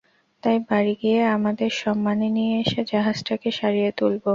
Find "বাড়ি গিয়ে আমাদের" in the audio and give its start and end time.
0.69-1.69